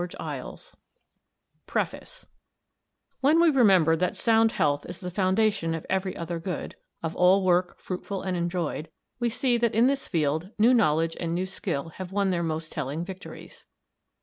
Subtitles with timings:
[0.01, 0.77] Putnam's Sons
[1.67, 2.25] PREFACE
[3.19, 7.45] When we remember that sound health is the foundation of every other good, of all
[7.45, 11.89] work fruitful and enjoyed, we see that in this field new knowledge and new skill
[11.97, 13.67] have won their most telling victories.